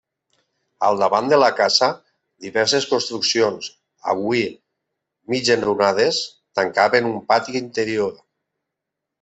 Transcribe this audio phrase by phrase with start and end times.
[0.85, 1.89] Al davant de la casa,
[2.45, 3.69] diverses construccions,
[4.15, 4.43] avui
[5.35, 6.23] mig enrunades,
[6.61, 8.13] tancaven un pati interior.